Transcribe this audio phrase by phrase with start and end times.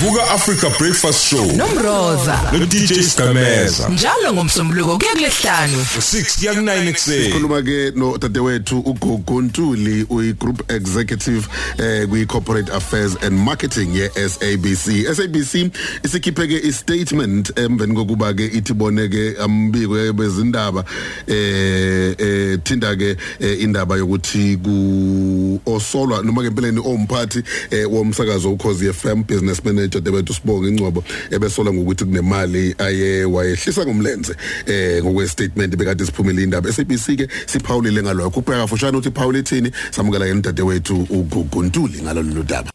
[0.00, 1.44] Vuka Africa Breakfast Show.
[1.56, 2.52] Nomroza.
[2.52, 8.78] No DJ Stameza njalo ngomsombuluko kuya kulesihlanu 6 kuya ku9 ekseni sikhuluma ke no dadewethu
[8.78, 11.48] uGogo Ntuli uyi group executive
[11.78, 15.70] eh kwi corporate affairs and marketing ye SABC SABC
[16.04, 20.84] isikhiphe ke i statement emveni kokuba ke ithi boneke ambiko bezindaba
[21.26, 28.52] eh eh thinda ke eh, indaba yokuthi ku osolwa noma ke empeleni omphathi eh, womsakazo
[28.52, 34.36] ukhozi FM business manager debethu sibonga ingcwabo ebesola ngokuthi kunemali aye wayehlisa ngomlenze
[34.66, 36.72] eh ngokwe statement bekade siphumile indaba.
[36.72, 38.40] SABC ke siphawulile ngalokho.
[38.40, 42.70] Ubheka fushane uthi Paul ethini samukela yena dadewethu uGuguntuli ngalolu daba.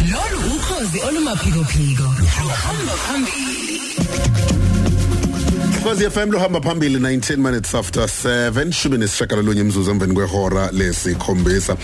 [0.00, 4.59] Lolu ukhozi olumaphiko phiko hamba phambili.
[5.82, 10.70] Khosi FM lo hamba phambili 19 minutes after 7 shubini sishakala lonye imzuzu emveni kwehora
[10.72, 11.76] lesikhombisa.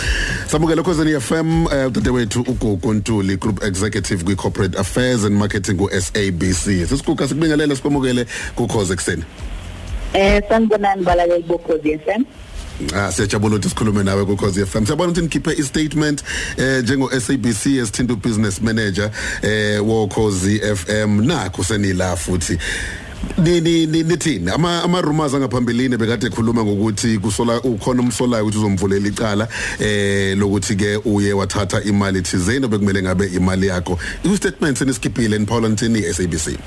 [0.50, 5.90] Samukela khosini FM eh, dadewethu uGogo Ntuli group executive kwi corporate affairs and marketing ku
[5.90, 9.24] SABC sisikuka sikubingelela sikwamukele ku Khosi ekseni
[10.14, 12.24] Eh sanibonani balaleli bokhozi FM.
[12.94, 14.84] Ah siyajabula ukuthi sikhulume nawe ku Khosi FM.
[14.86, 16.22] Siyabona ukuthi nikhiphe i statement
[16.56, 19.10] eh njengo SABC esithinta business manager
[19.42, 22.52] eh wo Khosi FM nakho senila futhi.
[22.52, 23.05] ni ni ni-
[23.38, 29.48] nithini ama ama rumors angaphambilini bekade ekhuluma ngokuthi kusola ukhona umsolayo ukuthi uzomvulela icala
[29.80, 33.98] eh lokuthi ke uye wathatha imali thizeni bekumele ngabe imali yakho.
[34.24, 36.58] I statement senisikhiphile ni Paul Ntini SABC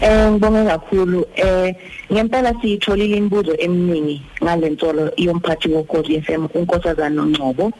[0.00, 1.26] Eh ngibonge kakhulu.
[1.36, 1.74] Eh
[2.12, 7.72] ngempela siyitholile imibuzo eminingi ngalentolo yomphathi wokhozi FM unkosazana Nongcobo.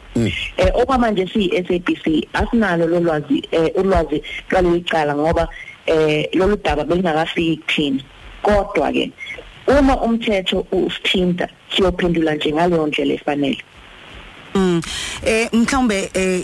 [0.56, 5.48] Eh okwamanje si SABC asinalo lolwazi eh ulwazi lwalicala ngoba
[5.86, 8.02] eh lolu daba belingakafiki kuthina.
[8.42, 9.12] Kodwa ke
[9.66, 13.62] uma umthetho usithinta siyophendula nje ngaleyo ndlela efanele.
[14.54, 14.80] Mm
[15.26, 16.42] eh mhlawumbe eh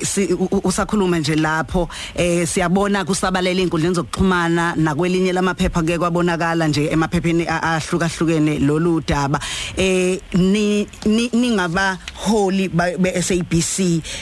[0.64, 8.58] usakhuluma nje lapho eh siyabona kusabalela inkundleni zokuxhumana nakwelinye lamaphepha ke kwabonakala nje emaphepheni ahlukahlukene
[8.58, 9.38] lolu daba
[9.76, 13.78] eh ni ni- ningaba holi be SABC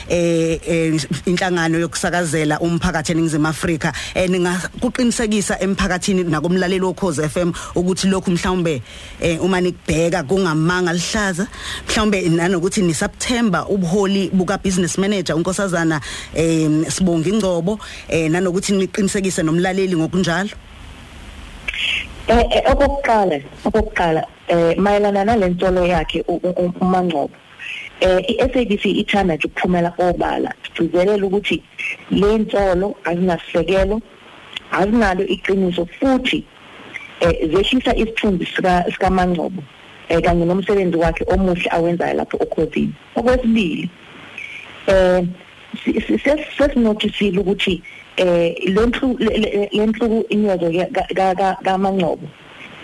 [0.09, 8.31] eh eh, inhlangano yokusakazela umphakathi eningizimu Afrika eh ningakuqinisekisa emphakathini nakumlaleli wokhoze FM ukuthi lokhu
[8.31, 8.82] mhlawumbe
[9.20, 11.47] eh uma nikubheka kungamanga lihlaza
[11.88, 16.00] mhlawumbe nanokuthi ni September ubuholi buka business manager unkosazana
[16.34, 20.50] eh sibonga ingcobo eh nanokuthi niqinisekise nomlaleli ngokunjalo.
[22.28, 27.31] Eh okokuqala okokuqala eh mayelana nalentolo yakhe u- u- uMangcobo.
[28.00, 30.54] Eh iSABC ithanda nje ukuphumela obala.
[30.76, 31.62] Sizelela ukuthi
[32.10, 34.00] le ntolo azinasekelo
[34.70, 36.44] azinalo iqiniso futhi
[37.20, 39.62] eh zehlisa isithunzi sika sikaMangcobo
[40.08, 43.91] eh kanye nomsebenzi wakhe omuhle awenzayo lapho okhosini okwesibili
[44.87, 45.22] eh
[45.84, 47.82] si- si- ses- sesinotisile ukuthi
[48.16, 49.19] eh lentlu
[49.72, 50.72] lentlu inyozo
[51.64, 52.28] kaMangcobo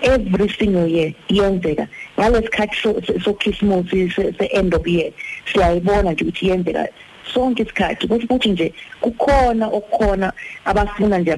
[0.02, 1.88] every single year iyenzeka.
[2.18, 4.08] Ngalesikhathi so- so- so Christmas se
[4.38, 5.12] se end of year
[5.52, 6.88] siyayibona nje ukuthi iyenzeka
[7.34, 8.08] sonke isikhathi.
[8.08, 10.32] Kusho ukuthi nje kukhona okukhona
[10.64, 11.36] abafuna nje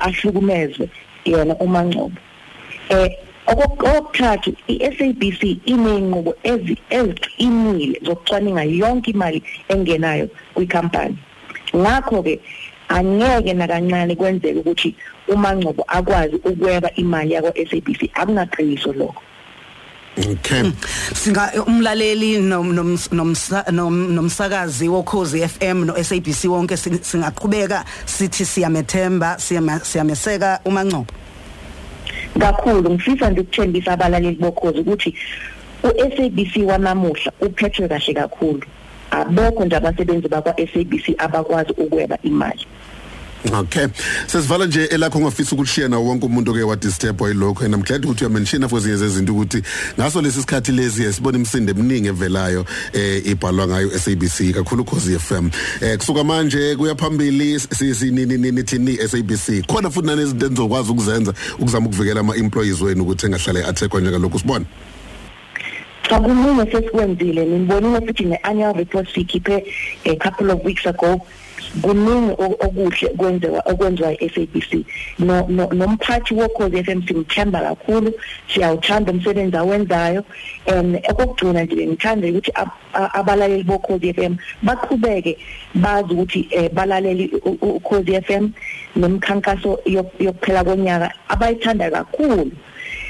[0.00, 0.88] ahlukumezwe
[1.24, 2.18] yena uMangcobo
[2.88, 3.10] eh
[3.46, 11.16] okokuthathu iSABC inenqubo ezi eziqinile zokucwaninga yonke imali engenayo kwikhampani.
[11.76, 12.40] Ngakho ke
[12.88, 14.94] angeke nakancane kwenzeke ukuthi
[15.28, 19.22] uMangcobo akwazi ukweba imali yakwa SABC akunaqiniso lokho.
[20.18, 20.72] Okay.
[21.14, 28.44] Singa umlaleli nom- noms- nomsa- nom- nomsakazi wokhozi FM no SABC wonke sing- singaqhubeka sithi
[28.44, 29.38] siyamethemba
[29.82, 30.60] siyameseka.
[30.64, 31.06] uMangcobo
[32.38, 35.14] kakhulu ngifisa nje ukuthembisa abalaleli bokhozi ukuthi
[35.82, 38.62] uSABC wanamuhla uphethwe kahle kakhulu.
[39.10, 42.66] Abekho nje abasebenzi bakwa SABC abakwazi ukweba imali.
[43.50, 43.86] Okay.
[44.26, 48.04] Sesivala nje elakho ngafisa ukushiya nawo wonke umuntu oke wa disturb yilokho and I'm glad
[48.04, 49.62] ukuthi uyamention for ezinye zezinto ukuthi
[49.98, 55.50] ngaso lesi sikhathi lezi sibona imsindo eminingi evelayo eh ibhalwa ngayo SABC kakhulu Khosi FM.
[55.80, 59.66] Eh kusuka manje kuya phambili sinini nini SABC.
[59.66, 64.64] Khona futhi nanezinto enizokwazi ukuzenza ukuzama ukuvikela ama employees wenu ukuthi engahlale athekwa njengalokhu sibona.
[66.08, 69.64] Sakuningi sesikwenzile nimbonile futhi ne-annual report siyikhiphe
[70.04, 71.20] a couple of weeks ago
[71.82, 74.84] kuningi o- okuhle kwenziwa okwenziwa i-SABC
[75.18, 78.12] no no- nomphathi wokhozi FM simthemba kakhulu.
[78.54, 80.24] Siyawuthanda umsebenzi awenzayo.
[80.66, 85.38] And okugcina nje ngithanda ukuthi ab- a- abalaleli bokhozi FM baqhubeke
[85.74, 88.50] bazi ukuthi eh, balaleli u- u- ukhozi FM
[88.96, 92.50] nemikhankaso yok- yokuphela konyaka abayithanda kakhulu.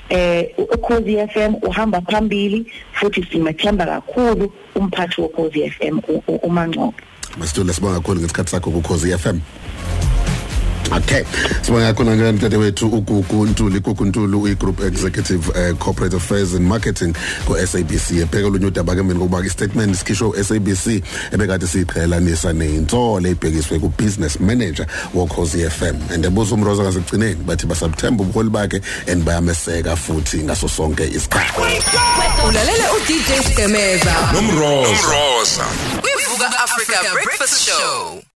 [0.09, 6.95] Eh ukhozi FM uhamba phambili futhi simethemba kakhulu umphathi wokhozi FM u- u- uMangcobo
[7.39, 9.41] Masitule sibonga kakhulu ngesikhathi sakho ku Khosi FM.
[10.93, 11.25] Okay.
[11.63, 16.53] Sibonga khona ke mthetho wethu uGugu Ntuli Gugu Ntuli uyi group executive uh, corporate affairs
[16.53, 17.15] and marketing
[17.47, 21.03] ko SABC epheka lunye udaba ke mina kuba istatement sikhishwe SABC
[21.33, 27.67] ebekade siqhelanisa neintsolo ebhekiswe ku business manager wo Khosi FM and ebuzo umroza ngasekugcineni bathi
[27.67, 31.61] basabthemba ubuholi bakhe and bayameseka futhi ngaso sonke isikhathi.
[32.49, 35.65] Ulalela uDJ Skemeza Nomroza.
[36.33, 38.23] Kwivuka Africa Breakfast Show.